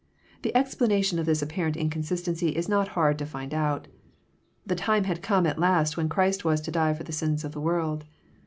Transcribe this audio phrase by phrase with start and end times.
[0.41, 3.87] The explanation of this apparent inconsistency is not hard to find out.
[4.65, 7.51] The time had come at last when Christ was to die for the sins of
[7.51, 8.05] the world.